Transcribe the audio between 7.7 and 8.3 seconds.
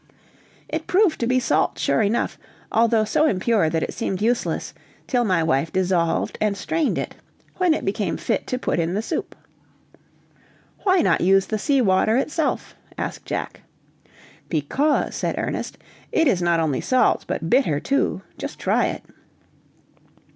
it became